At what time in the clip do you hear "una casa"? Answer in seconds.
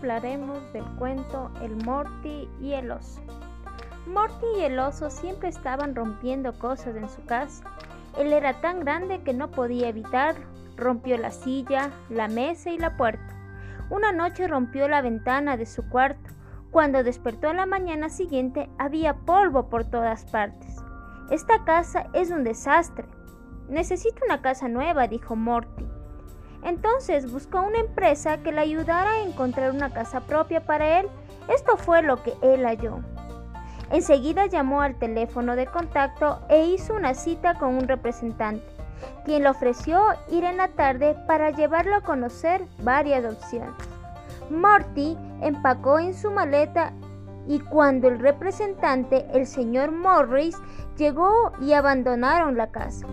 24.24-24.66, 29.70-30.20